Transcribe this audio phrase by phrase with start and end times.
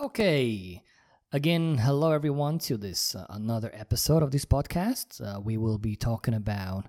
[0.00, 0.84] Okay.
[1.32, 5.20] Again, hello everyone to this uh, another episode of this podcast.
[5.20, 6.84] Uh, we will be talking about,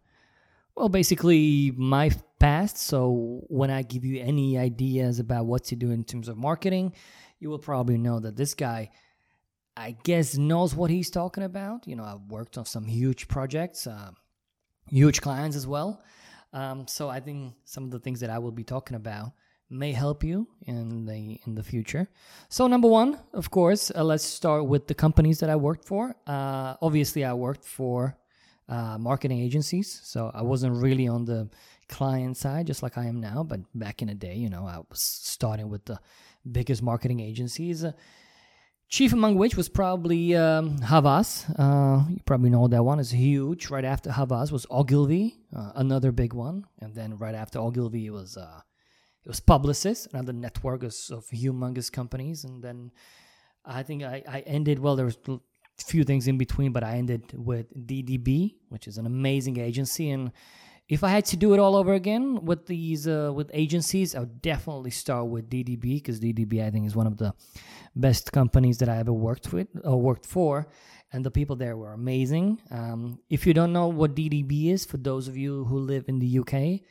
[0.75, 2.77] well, basically my past.
[2.77, 6.93] So when I give you any ideas about what to do in terms of marketing,
[7.40, 8.91] you will probably know that this guy,
[9.76, 11.88] I guess, knows what he's talking about.
[11.88, 14.12] You know, I've worked on some huge projects, uh,
[14.88, 16.04] huge clients as well.
[16.54, 19.32] Um, so I think some of the things that I will be talking about
[19.70, 22.08] may help you in the in the future.
[22.50, 26.16] So number one, of course, uh, let's start with the companies that I worked for.
[26.26, 28.18] Uh, obviously, I worked for
[28.68, 31.50] uh, marketing agencies, so I wasn't really on the
[31.88, 33.44] client side, just like I am now.
[33.44, 35.99] But back in the day, you know, I was starting with the
[36.49, 37.84] biggest marketing agencies.
[37.84, 37.91] Uh,
[38.90, 41.46] chief among which was probably um, Havas.
[41.58, 43.70] Uh, you probably know that one is huge.
[43.70, 48.36] Right after Havas was Ogilvy, uh, another big one, and then right after Ogilvy was
[48.36, 48.62] uh,
[49.30, 52.92] was Publicis, another network of, of humongous companies, and then
[53.64, 54.96] I think I, I ended well.
[54.96, 55.40] There was a
[55.78, 60.10] few things in between, but I ended with DDB, which is an amazing agency.
[60.10, 60.32] And
[60.88, 64.19] if I had to do it all over again with these uh, with agencies, I
[64.21, 67.33] would definitely start with DDB because DDB I think is one of the
[67.95, 70.67] best companies that I ever worked with or worked for.
[71.14, 72.61] And the people there were amazing.
[72.71, 76.19] Um, if you don't know what DDB is, for those of you who live in
[76.19, 76.81] the UK,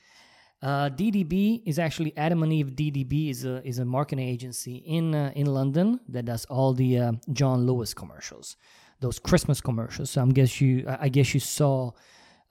[0.61, 5.15] uh, DDB is actually Adam and Eve DDB is a is a marketing agency in
[5.15, 8.57] uh, in London that does all the uh, John Lewis commercials,
[9.01, 10.11] those Christmas commercials.
[10.11, 11.93] So I guess you I guess you saw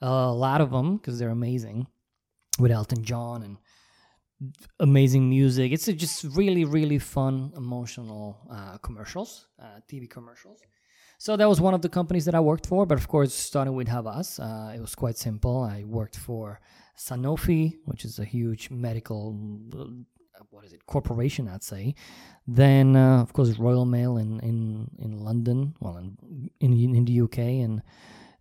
[0.00, 1.86] a lot of them because they're amazing
[2.58, 3.56] with Elton John and
[4.80, 5.72] amazing music.
[5.72, 10.62] It's just really really fun emotional uh, commercials, uh, TV commercials.
[11.20, 13.74] So that was one of the companies that I worked for, but of course, starting
[13.74, 15.64] with Havas, uh, it was quite simple.
[15.64, 16.60] I worked for
[16.98, 19.32] Sanofi, which is a huge medical,
[20.50, 21.94] what is it, corporation, I'd say.
[22.46, 27.20] Then, uh, of course, Royal Mail in, in, in London, well, in, in, in the
[27.20, 27.82] UK, and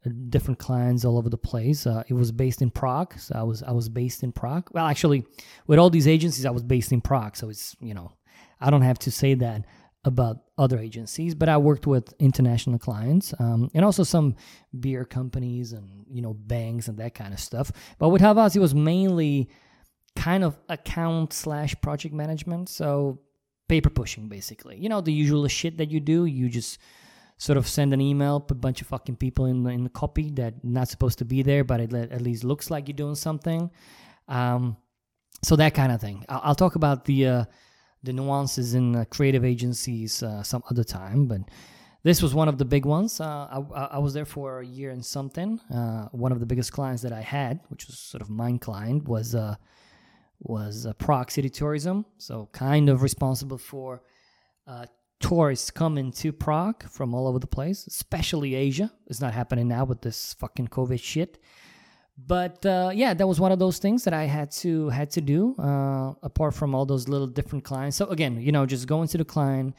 [0.05, 1.85] uh, different clients all over the place.
[1.85, 4.69] Uh, it was based in Prague, so I was I was based in Prague.
[4.71, 5.25] Well, actually,
[5.67, 8.13] with all these agencies, I was based in Prague, so it's you know,
[8.59, 9.65] I don't have to say that
[10.03, 14.35] about other agencies, but I worked with international clients um, and also some
[14.79, 17.71] beer companies and you know banks and that kind of stuff.
[17.99, 19.49] But with Havas, it was mainly
[20.15, 23.19] kind of account slash project management, so
[23.67, 24.77] paper pushing basically.
[24.77, 26.25] You know the usual shit that you do.
[26.25, 26.79] You just
[27.37, 29.89] sort of send an email, put a bunch of fucking people in the, in the
[29.89, 33.15] copy that not supposed to be there, but it at least looks like you're doing
[33.15, 33.69] something.
[34.27, 34.77] Um,
[35.43, 36.25] so that kind of thing.
[36.27, 37.45] I'll, I'll talk about the uh,
[38.03, 41.41] the nuances in uh, creative agencies uh, some other time, but
[42.03, 43.19] this was one of the big ones.
[43.19, 45.59] Uh, I, I, was there for a year and something.
[45.73, 49.07] Uh, one of the biggest clients that I had, which was sort of mine client,
[49.07, 49.55] was uh,
[50.39, 52.05] was uh, Prague City Tourism.
[52.17, 54.01] So kind of responsible for
[55.19, 58.91] tourists coming to Prague from all over the place, especially Asia.
[59.07, 61.39] It's not happening now with this fucking COVID shit
[62.17, 65.21] but uh, yeah that was one of those things that i had to had to
[65.21, 67.97] do uh, apart from all those little different clients.
[67.97, 69.75] So again you know just going to the client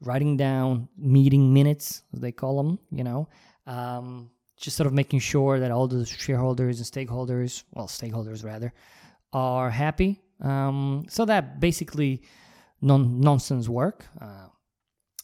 [0.00, 3.28] writing down meeting minutes as they call them you know
[3.66, 8.72] um, just sort of making sure that all the shareholders and stakeholders well stakeholders rather
[9.32, 10.20] are happy.
[10.40, 12.22] Um, so that basically
[12.80, 14.46] non nonsense work uh,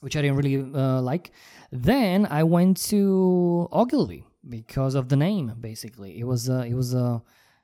[0.00, 1.31] which i didn't really uh, like.
[1.71, 6.18] Then i went to ogilvy because of the name basically.
[6.18, 7.22] It was uh, it was a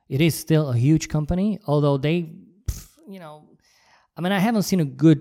[0.08, 2.30] it is still a huge company although they
[3.08, 3.44] you know
[4.16, 5.20] i mean i haven't seen a good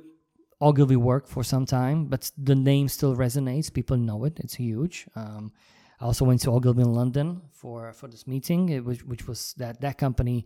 [0.59, 3.73] ogilvy work for some time but the name still resonates.
[3.73, 4.39] People know it.
[4.39, 5.07] It's huge.
[5.15, 5.51] Um,
[5.99, 9.81] i also went to ogilvy in london for for this meeting was, which was that
[9.81, 10.45] that company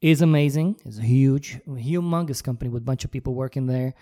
[0.00, 0.76] is amazing.
[0.84, 3.94] It's a huge humongous company with a bunch of people working there.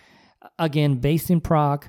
[0.58, 1.88] Again based in prague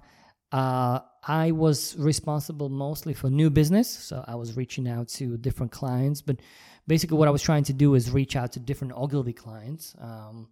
[0.52, 3.90] uh, I was responsible mostly for new business.
[3.90, 6.22] So I was reaching out to different clients.
[6.22, 6.38] But
[6.88, 10.50] basically, what I was trying to do is reach out to different Ogilvy clients um,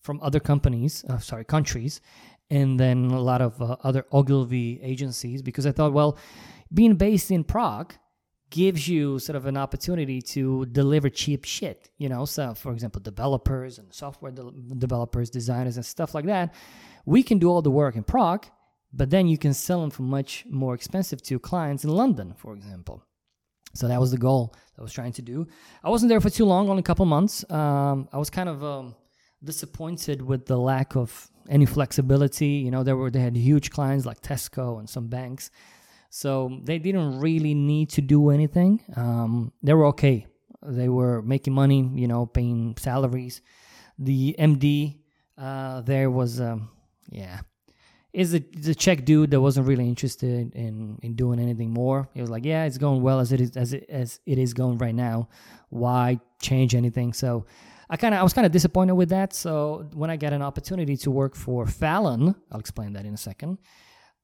[0.00, 2.00] from other companies, uh, sorry, countries,
[2.50, 6.18] and then a lot of uh, other Ogilvy agencies because I thought, well,
[6.72, 7.94] being based in Prague
[8.48, 12.24] gives you sort of an opportunity to deliver cheap shit, you know.
[12.24, 16.54] So, for example, developers and software de- developers, designers, and stuff like that.
[17.04, 18.46] We can do all the work in Prague
[18.92, 22.54] but then you can sell them for much more expensive to clients in London, for
[22.54, 23.02] example.
[23.74, 25.46] So that was the goal I was trying to do.
[25.84, 27.48] I wasn't there for too long, only a couple months.
[27.50, 28.96] Um, I was kind of um,
[29.44, 32.48] disappointed with the lack of any flexibility.
[32.64, 35.50] You know, there were they had huge clients like Tesco and some banks,
[36.10, 38.80] so they didn't really need to do anything.
[38.96, 40.26] Um, they were okay.
[40.62, 41.88] They were making money.
[41.94, 43.40] You know, paying salaries.
[43.98, 45.00] The MD
[45.40, 46.68] uh, there was, um,
[47.10, 47.40] yeah,
[48.12, 52.08] is a, the Czech dude that wasn't really interested in in doing anything more.
[52.14, 54.52] He was like, "Yeah, it's going well as it is as it as it is
[54.54, 55.28] going right now.
[55.68, 57.46] Why change anything?" So
[57.88, 59.32] I kind of I was kind of disappointed with that.
[59.32, 63.18] So when I got an opportunity to work for Fallon, I'll explain that in a
[63.18, 63.58] second.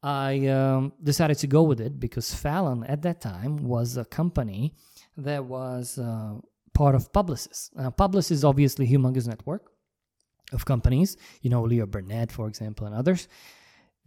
[0.03, 4.75] I um, decided to go with it because Fallon at that time was a company
[5.17, 6.35] that was uh,
[6.75, 7.71] part of Publicis.
[7.97, 9.71] Publicis is obviously humongous network
[10.53, 11.17] of companies.
[11.43, 13.27] You know, Leo Burnett, for example, and others.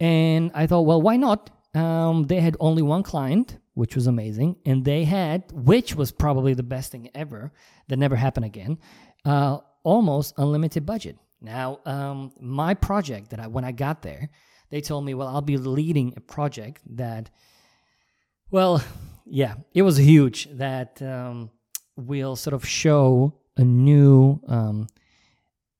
[0.00, 1.50] And I thought, well, why not?
[1.74, 6.54] Um, they had only one client, which was amazing, and they had, which was probably
[6.54, 7.52] the best thing ever,
[7.88, 8.78] that never happened again,
[9.24, 11.16] uh, almost unlimited budget.
[11.40, 14.30] Now, um, my project that I when I got there,
[14.70, 17.30] they told me, well, I'll be leading a project that,
[18.50, 18.82] well,
[19.26, 20.48] yeah, it was huge.
[20.52, 21.50] That um,
[21.96, 24.86] will sort of show a new um,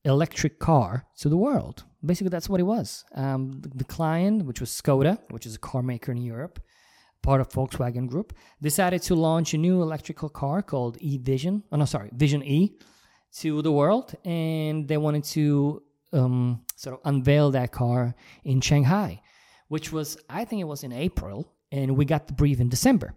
[0.04, 1.84] electric car to the world.
[2.04, 3.04] Basically, that's what it was.
[3.14, 6.60] Um, the, the client, which was Skoda, which is a car maker in Europe,
[7.22, 8.32] part of Volkswagen Group,
[8.62, 11.62] decided to launch a new electrical car called E Vision.
[11.70, 12.78] Oh no, sorry, Vision E,
[13.38, 15.82] to the world, and they wanted to
[16.12, 18.14] um, sort of unveil that car
[18.44, 19.22] in Shanghai,
[19.68, 23.14] which was I think it was in April, and we got the brief in December.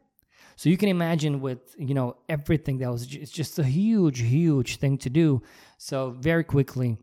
[0.56, 4.78] So you can imagine with you know everything that was it's just a huge, huge
[4.78, 5.42] thing to do.
[5.78, 6.98] So very quickly,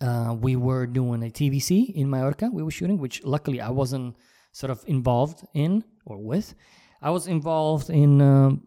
[0.00, 2.50] uh, we were doing a TVC in Mallorca.
[2.52, 4.16] We were shooting, which luckily I wasn't
[4.52, 6.54] sort of involved in or with.
[7.02, 8.66] I was involved in um,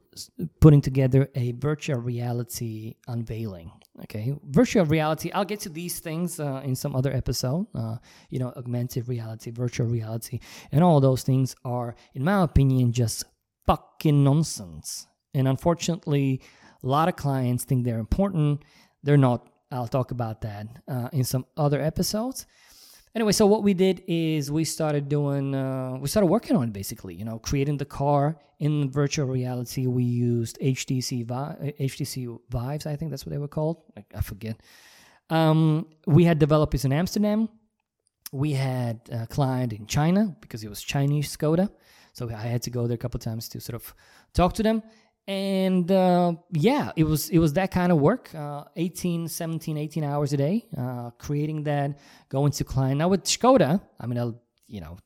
[0.59, 3.71] putting together a virtual reality unveiling.
[4.03, 5.31] Okay, virtual reality.
[5.31, 7.67] I'll get to these things uh, in some other episode.
[7.75, 7.97] Uh,
[8.31, 10.39] you know, augmented reality, virtual reality,
[10.71, 13.23] and all those things are, in my opinion, just
[13.65, 15.07] fucking nonsense.
[15.33, 16.41] And unfortunately,
[16.83, 18.63] a lot of clients think they're important.
[19.03, 19.47] They're not.
[19.71, 22.45] I'll talk about that uh, in some other episodes.
[23.15, 27.13] Anyway, so what we did is we started doing, uh, we started working on basically,
[27.13, 29.85] you know, creating the car in virtual reality.
[29.85, 33.83] We used HTC, Vi- HTC Vives, I think that's what they were called.
[33.95, 34.59] I, I forget.
[35.29, 37.49] Um, we had developers in Amsterdam.
[38.31, 41.69] We had a client in China because it was Chinese Skoda.
[42.13, 43.93] So I had to go there a couple times to sort of
[44.33, 44.81] talk to them.
[45.27, 50.03] And uh, yeah it was it was that kind of work uh, 18 17 18
[50.03, 52.97] hours a day uh, creating that going to client.
[52.97, 54.97] Now with skoda i mean I'll, you know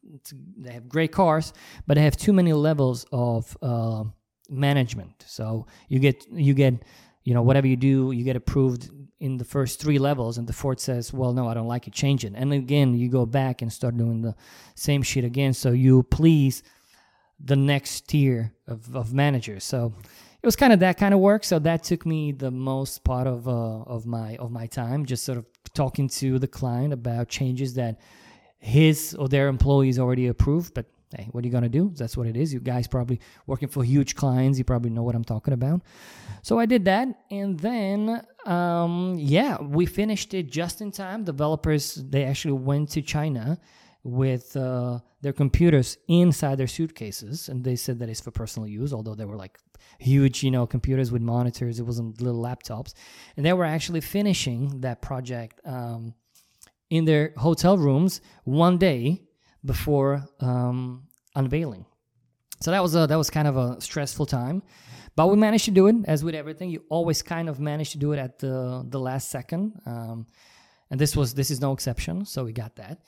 [0.58, 1.54] they have great cars
[1.86, 4.06] but they have too many levels of uh,
[4.50, 5.24] management.
[5.28, 6.84] So you get you get
[7.24, 8.90] you know whatever you do you get approved
[9.20, 11.94] in the first three levels and the fourth says well no i don't like it.
[11.94, 12.34] Change it.
[12.36, 14.36] And again you go back and start doing the
[14.74, 15.54] same shit again.
[15.54, 16.64] So you please
[17.40, 19.64] the next tier of, of managers.
[19.64, 19.94] So
[20.42, 21.44] it was kind of that kind of work.
[21.44, 25.24] So that took me the most part of uh, of my of my time, just
[25.24, 28.00] sort of talking to the client about changes that
[28.60, 30.74] his or their employees already approved.
[30.74, 30.86] But
[31.16, 31.92] hey, what are you gonna do?
[31.96, 32.54] That's what it is.
[32.54, 34.58] You guys probably working for huge clients.
[34.58, 35.82] You probably know what I'm talking about.
[36.44, 41.24] So I did that, and then um, yeah, we finished it just in time.
[41.24, 43.60] Developers they actually went to China
[44.08, 48.94] with uh, their computers inside their suitcases, and they said that it's for personal use.
[48.94, 49.60] Although they were like
[50.00, 52.94] huge, you know, computers with monitors, it wasn't little laptops,
[53.36, 56.14] and they were actually finishing that project um,
[56.90, 59.24] in their hotel rooms one day
[59.66, 61.04] before um,
[61.36, 61.86] unveiling.
[62.62, 64.64] So that was a, that was kind of a stressful time,
[65.18, 65.96] but we managed to do it.
[66.06, 69.30] As with everything, you always kind of manage to do it at the the last
[69.30, 70.28] second, um,
[70.90, 72.26] and this was this is no exception.
[72.26, 73.02] So we got that.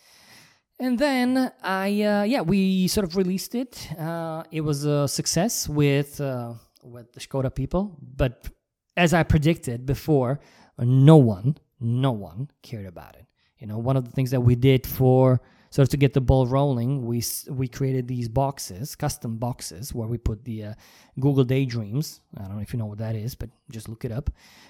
[0.80, 3.90] And then I, uh, yeah, we sort of released it.
[4.00, 8.48] Uh, it was a success with uh, with the Skoda people, but
[8.96, 10.40] as I predicted before,
[10.78, 13.26] no one, no one cared about it.
[13.58, 16.22] You know, one of the things that we did for sort of to get the
[16.22, 20.74] ball rolling, we we created these boxes, custom boxes, where we put the uh,
[21.20, 22.22] Google Daydreams.
[22.38, 24.30] I don't know if you know what that is, but just look it up.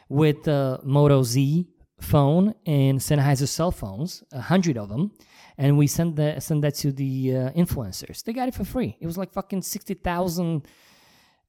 [0.09, 1.67] With the Moto Z
[2.01, 5.11] phone and Sennheiser cell phones, a hundred of them
[5.59, 8.23] and we sent that sent that to the uh, influencers.
[8.23, 8.95] They got it for free.
[8.99, 10.65] It was like fucking sixty thousand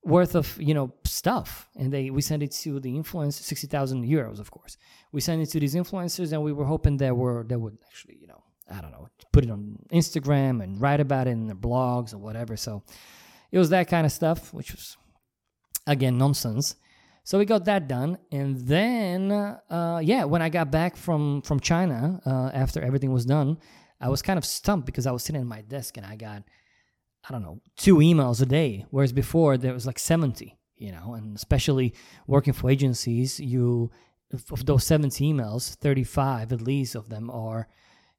[0.03, 4.05] worth of you know stuff, and they we sent it to the influencers, sixty thousand
[4.05, 4.77] euros, of course.
[5.13, 8.19] We sent it to these influencers, and we were hoping that were that would actually
[8.21, 11.55] you know I don't know put it on Instagram and write about it in their
[11.55, 12.57] blogs or whatever.
[12.57, 12.83] So
[13.53, 14.97] it was that kind of stuff, which was
[15.87, 16.75] again nonsense.
[17.25, 21.61] So we got that done, and then uh, yeah, when I got back from from
[21.61, 23.59] China uh, after everything was done,
[24.01, 26.43] I was kind of stumped because I was sitting at my desk and I got,
[27.29, 31.15] I don't know, two emails a day, whereas before there was like 70, you know,
[31.15, 31.93] and especially
[32.27, 33.91] working for agencies, you,
[34.33, 37.69] of those 70 emails, 35 at least of them are,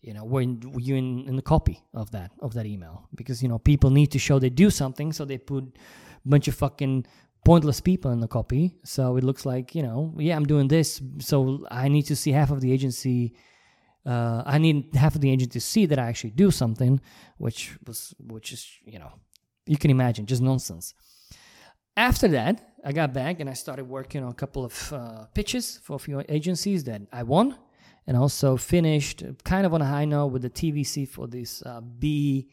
[0.01, 3.07] you know when you in, in the copy of that of that email.
[3.15, 6.47] Because you know people need to show they do something so they put a bunch
[6.47, 7.05] of fucking
[7.43, 8.75] pointless people in the copy.
[8.83, 11.01] So it looks like you know yeah i'm doing this.
[11.19, 13.33] So i need to see half of the agency
[14.05, 16.99] uh, i need half of the agency to see that i actually do something
[17.37, 19.11] which was which is you know
[19.67, 20.93] you can imagine just nonsense.
[21.97, 25.79] After that i got back and i started working on a couple of uh, pitches
[25.83, 27.55] for a few agencies that i won
[28.07, 31.81] and also finished kind of on a high note with the TVC for this uh,
[31.81, 32.49] B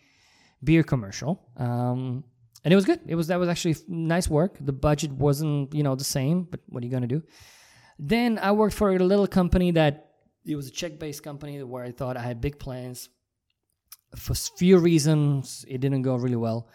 [0.62, 1.40] beer commercial.
[1.56, 2.24] Um,
[2.64, 3.00] and it was good.
[3.06, 4.56] It was that was actually nice work.
[4.60, 7.22] The budget wasn't you know the same, but what are you gonna do?
[7.98, 10.12] Then I worked for a little company that
[10.44, 13.08] it was a Czech-based company where I thought I had big plans.
[14.16, 16.68] For few reasons, it didn't go really well.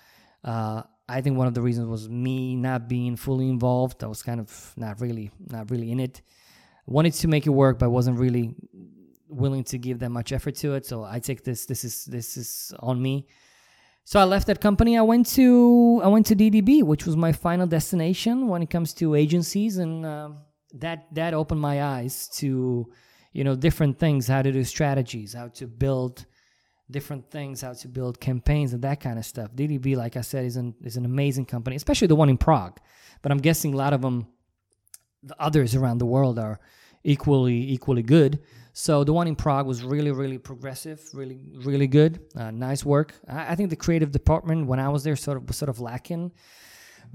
[0.43, 4.03] Uh, I think one of the reasons was me not being fully involved.
[4.03, 6.21] I was kind of not really, not really in it
[6.85, 8.55] wanted to make it work, but wasn't really
[9.27, 10.85] willing to give that much effort to it.
[10.85, 11.65] So I take this.
[11.65, 13.27] This is this is on me.
[14.05, 14.97] So I left that company.
[14.97, 18.93] I went to I went to DDB, which was my final destination when it comes
[18.95, 20.29] to agencies, and uh,
[20.73, 22.91] that that opened my eyes to
[23.31, 26.25] you know different things, how to do strategies, how to build
[26.91, 29.51] different things, how to build campaigns, and that kind of stuff.
[29.55, 32.79] DDB, like I said, is an is an amazing company, especially the one in Prague.
[33.21, 34.27] But I'm guessing a lot of them
[35.23, 36.59] the others around the world are
[37.03, 38.39] equally equally good.
[38.73, 43.13] So the one in Prague was really really progressive, really really good, uh, nice work.
[43.27, 45.79] I, I, think the creative department when I was there sort of was sort of
[45.79, 46.31] lacking.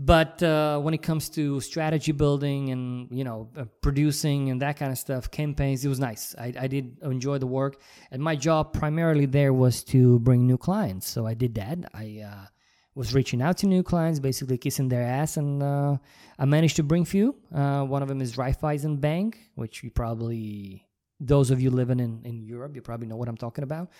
[0.00, 4.77] But uh, when it comes to strategy building and you know uh, producing and that
[4.77, 6.37] kind of stuff, campaigns, it was nice.
[6.38, 10.59] I, I did enjoy the work, and my job primarily there was to bring new
[10.59, 11.09] clients.
[11.09, 11.79] So I did that.
[11.93, 12.47] I uh,
[12.95, 15.97] was reaching out to new clients, basically kissing their ass, and uh,
[16.38, 17.35] I managed to bring few.
[17.53, 20.85] Uh, one of them is Raiffeisen Bank, which you probably,
[21.21, 23.91] those of you living in, in Europe, you probably know what I'm talking about.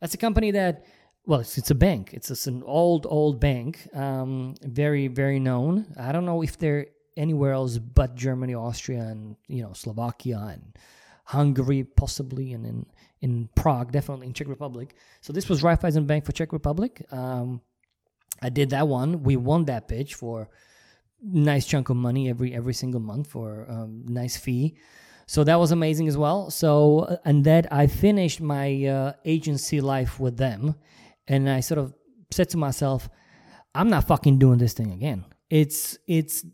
[0.00, 0.84] That's a company that,
[1.26, 2.10] well, it's, it's a bank.
[2.12, 5.86] It's, it's an old, old bank, um, very, very known.
[5.98, 6.86] I don't know if they're
[7.16, 10.76] anywhere else but Germany, Austria, and you know Slovakia and
[11.24, 12.86] Hungary, possibly, and in
[13.20, 14.94] in Prague, definitely in Czech Republic.
[15.20, 17.04] So this was Raiffeisen Bank for Czech Republic.
[17.12, 17.60] Um,
[18.42, 19.22] I did that one.
[19.22, 20.48] We won that pitch for
[21.22, 24.76] nice chunk of money every every single month for um, nice fee.
[25.30, 26.50] So that was amazing as well.
[26.50, 30.74] So uh, and that I finished my uh, agency life with them,
[31.28, 31.94] and I sort of
[32.32, 33.08] said to myself,
[33.72, 35.24] I'm not fucking doing this thing again.
[35.48, 36.44] It's it's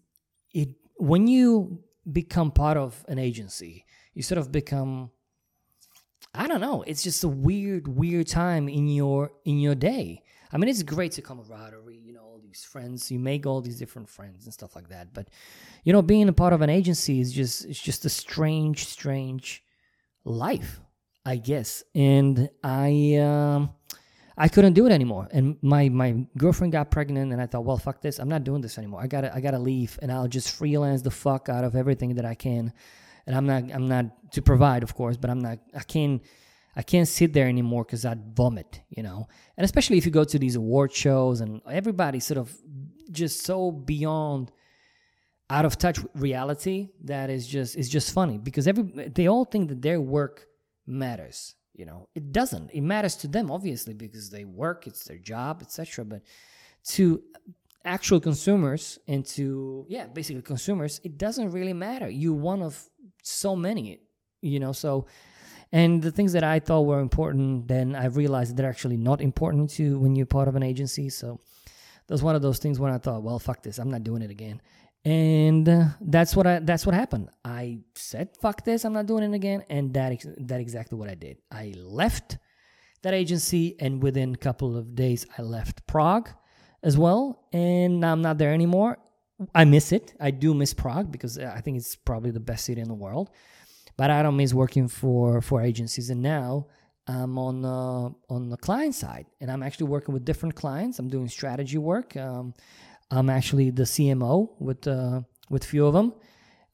[0.53, 0.69] it
[0.99, 5.11] when you become part of an agency, you sort of become
[6.35, 6.83] I don't know.
[6.87, 10.23] It's just a weird, weird time in your in your day.
[10.53, 13.11] I mean, it's great to camaraderie, you know, all these friends.
[13.11, 15.13] You make all these different friends and stuff like that.
[15.13, 15.29] But
[15.85, 19.63] you know, being a part of an agency is just it's just a strange, strange
[20.25, 20.81] life,
[21.25, 21.83] I guess.
[21.95, 23.71] And I um,
[24.39, 25.29] I couldn't do it anymore.
[25.31, 28.19] And my my girlfriend got pregnant, and I thought, well, fuck this.
[28.19, 29.01] I'm not doing this anymore.
[29.01, 32.25] I gotta I gotta leave, and I'll just freelance the fuck out of everything that
[32.25, 32.73] I can.
[33.27, 36.23] And I'm not I'm not to provide, of course, but I'm not I can't
[36.77, 39.29] I can't sit there anymore because I'd vomit, you know.
[39.57, 42.55] And especially if you go to these award shows and everybody's sort of
[43.11, 44.53] just so beyond
[45.49, 49.45] out of touch with reality that is just is just funny because every they all
[49.45, 50.47] think that their work
[50.87, 52.09] matters you know?
[52.15, 52.71] It doesn't.
[52.71, 56.23] It matters to them obviously because they work it's their job etc but
[56.95, 57.23] to
[57.85, 62.09] actual consumers and to yeah basically consumers it doesn't really matter.
[62.09, 62.83] You're one of
[63.23, 64.01] so many
[64.43, 64.73] you know?
[64.73, 65.07] So
[65.73, 69.71] and the things that I thought were important, then I realized they're actually not important
[69.71, 71.09] to when you're part of an agency.
[71.11, 71.41] So
[72.07, 74.31] that's one of those things when I thought, well, fuck this, I'm not doing it
[74.31, 74.61] again.
[75.05, 77.29] And uh, that's what I that's what happened.
[77.45, 81.09] I said, fuck this, I'm not doing it again, and that ex- that exactly what
[81.09, 81.39] I did.
[81.51, 82.39] I left
[83.03, 86.31] that agency, and within a couple of days, I left Prague
[86.83, 88.99] as well, and I'm not there anymore.
[89.55, 90.15] I miss it.
[90.19, 93.31] I do miss Prague because I think it's probably the best city in the world.
[93.97, 96.67] But I don't miss working for for agencies, and now
[97.07, 100.99] I'm on uh, on the client side, and I'm actually working with different clients.
[100.99, 102.17] I'm doing strategy work.
[102.17, 102.55] Um,
[103.11, 106.13] I'm actually the CMO with uh, with few of them,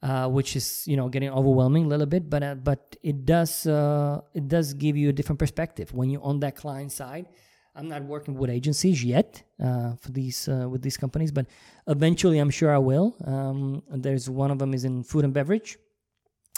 [0.01, 3.67] uh, which is you know getting overwhelming a little bit, but uh, but it does
[3.67, 7.27] uh, it does give you a different perspective when you're on that client side.
[7.75, 11.45] I'm not working with agencies yet uh, for these with these companies, but
[11.87, 13.15] eventually I'm sure I will.
[13.25, 15.77] Um, there's one of them is in food and beverage,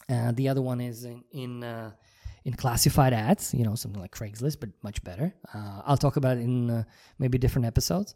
[0.10, 1.92] uh, the other one is in in, uh,
[2.44, 5.34] in classified ads, you know, something like Craigslist, but much better.
[5.54, 6.84] Uh, I'll talk about it in uh,
[7.18, 8.16] maybe different episodes.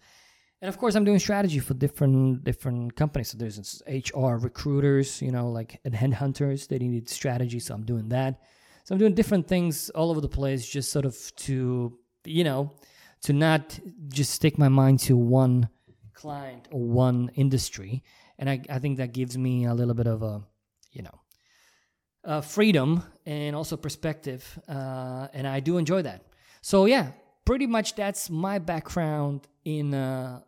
[0.62, 3.30] And of course, I'm doing strategy for different different companies.
[3.30, 6.68] So there's HR recruiters, you know, like and headhunters.
[6.68, 8.42] They need strategy, so I'm doing that.
[8.84, 12.72] So I'm doing different things all over the place, just sort of to, you know,
[13.22, 13.80] to not
[14.10, 15.70] just stick my mind to one
[16.14, 18.04] client or one industry.
[18.38, 20.42] And I, I think that gives me a little bit of a,
[20.92, 21.22] you know,
[22.24, 24.60] uh, freedom and also perspective.
[24.68, 26.26] Uh, and I do enjoy that.
[26.62, 27.12] So, yeah,
[27.46, 30.44] pretty much that's my background in a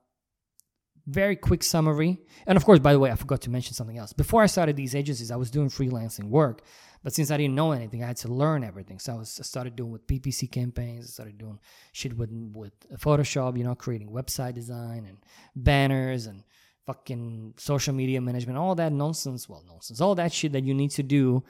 [1.08, 2.20] very quick summary.
[2.46, 4.14] And of course, by the way, I forgot to mention something else.
[4.14, 6.62] Before I started these agencies, I was doing freelancing work.
[7.04, 9.00] But since I didn't know anything, I had to learn everything.
[9.00, 11.06] So I, was, I started doing with PPC campaigns.
[11.06, 11.60] I started doing
[11.94, 15.18] shit with with Photoshop, you know, creating website design and
[15.56, 16.44] banners and
[16.86, 19.50] fucking social media management, all that nonsense.
[19.50, 21.44] Well, nonsense, all that shit that you need to do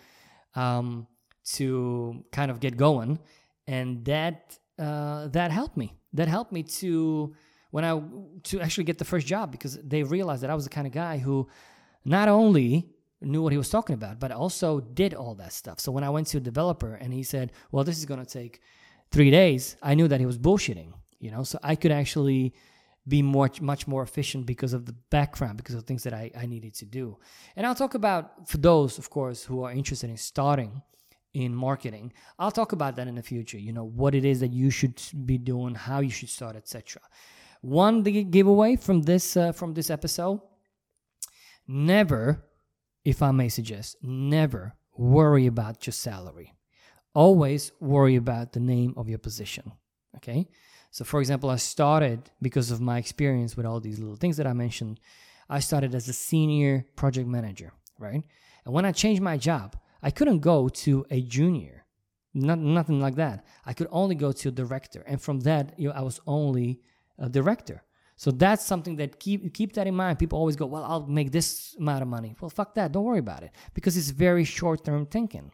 [0.55, 1.07] um,
[1.53, 3.19] to kind of get going,
[3.67, 5.93] and that uh, that helped me.
[6.13, 7.33] That helped me to
[7.71, 8.01] when I
[8.43, 10.93] to actually get the first job because they realized that I was the kind of
[10.93, 11.47] guy who
[12.03, 12.89] not only
[13.21, 15.79] knew what he was talking about, but also did all that stuff.
[15.79, 18.31] So when I went to a developer and he said, "Well, this is going to
[18.31, 18.61] take
[19.11, 20.93] three days," I knew that he was bullshitting.
[21.19, 22.53] You know, so I could actually
[23.07, 26.45] be much much more efficient because of the background, because of things that I, I
[26.45, 27.17] needed to do.
[27.55, 30.81] And I'll talk about for those, of course, who are interested in starting
[31.33, 32.11] in marketing.
[32.37, 33.57] I'll talk about that in the future.
[33.57, 37.01] You know what it is that you should be doing, how you should start, etc.
[37.61, 40.41] One the giveaway from this uh, from this episode:
[41.67, 42.43] never
[43.03, 46.53] if I may suggest, never worry about your salary.
[47.13, 49.71] Always worry about the name of your position.
[50.17, 50.47] Okay?
[50.91, 54.45] So, for example, I started because of my experience with all these little things that
[54.45, 54.99] I mentioned.
[55.49, 58.23] I started as a senior project manager, right?
[58.65, 61.85] And when I changed my job, I couldn't go to a junior,
[62.33, 63.45] not, nothing like that.
[63.65, 65.03] I could only go to a director.
[65.07, 66.81] And from that, you know, I was only
[67.17, 67.83] a director.
[68.17, 70.19] So that's something that keep keep that in mind.
[70.19, 72.91] People always go, "Well, I'll make this amount of money." Well, fuck that.
[72.91, 75.51] Don't worry about it because it's very short-term thinking.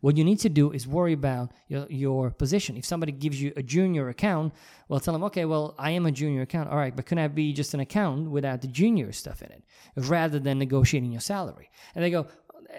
[0.00, 2.76] What you need to do is worry about your, your position.
[2.76, 4.54] If somebody gives you a junior account,
[4.88, 6.70] well, tell them, okay, well, I am a junior account.
[6.70, 9.64] All right, but can I be just an account without the junior stuff in it
[9.96, 11.70] rather than negotiating your salary?
[11.94, 12.26] And they go,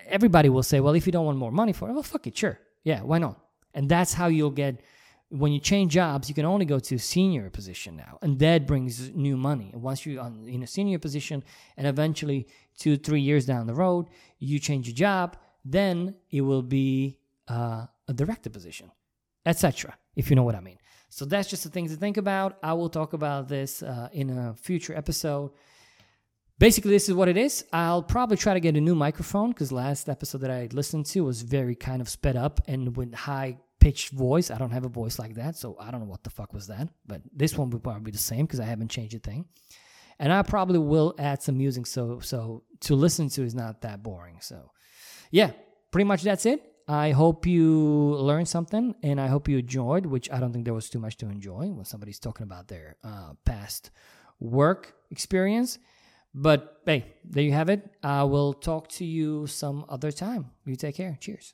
[0.08, 2.38] everybody will say, well, if you don't want more money for it, well, fuck it,
[2.38, 2.60] sure.
[2.84, 3.40] Yeah, why not?
[3.74, 4.82] And that's how you'll get
[5.30, 9.14] when you change jobs, you can only go to senior position now, and that brings
[9.14, 9.70] new money.
[9.72, 11.44] And once you're on, in a senior position,
[11.78, 14.08] and eventually two, three years down the road,
[14.40, 18.92] you change your job, then it will be uh, a director position,
[19.46, 19.98] etc.
[20.16, 20.78] If you know what I mean.
[21.10, 22.58] So that's just the things to think about.
[22.62, 25.52] I will talk about this uh, in a future episode.
[26.60, 27.66] Basically, this is what it is.
[27.72, 31.22] I'll probably try to get a new microphone because last episode that I listened to
[31.22, 34.52] was very kind of sped up and with high pitched voice.
[34.52, 36.68] I don't have a voice like that, so I don't know what the fuck was
[36.68, 36.90] that.
[37.08, 39.46] But this one will probably be the same because I haven't changed a thing.
[40.20, 44.04] And I probably will add some music so so to listen to is not that
[44.04, 44.40] boring.
[44.42, 44.72] So
[45.32, 45.52] yeah,
[45.92, 46.64] pretty much that's it.
[46.88, 50.74] I hope you learned something and I hope you enjoyed, which I don't think there
[50.74, 53.92] was too much to enjoy when somebody's talking about their uh, past
[54.40, 55.78] work experience.
[56.34, 57.88] But hey, there you have it.
[58.04, 60.52] I will talk to you some other time.
[60.66, 61.18] You take care.
[61.20, 61.54] Cheers.